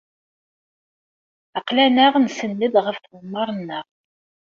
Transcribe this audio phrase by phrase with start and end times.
[1.57, 3.85] Aql-aneɣ nsenned ɣef tɣemmar-nneɣ.